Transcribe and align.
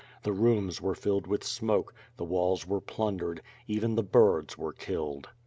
The 0.23 0.33
rooms 0.33 0.81
were 0.81 0.95
filled 0.95 1.27
with 1.27 1.43
smoke; 1.43 1.93
the 2.17 2.23
walls 2.23 2.65
were 2.67 2.81
plundered; 2.81 3.43
even 3.67 3.93
the 3.93 4.01
birds 4.01 4.57
were 4.57 4.73
killed. 4.73 5.29